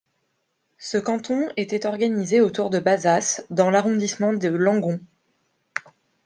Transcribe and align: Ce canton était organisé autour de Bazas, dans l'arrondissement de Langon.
Ce 0.79 0.97
canton 0.97 1.49
était 1.57 1.85
organisé 1.85 2.41
autour 2.41 2.71
de 2.71 2.79
Bazas, 2.79 3.41
dans 3.51 3.69
l'arrondissement 3.69 4.33
de 4.33 4.47
Langon. 4.47 4.99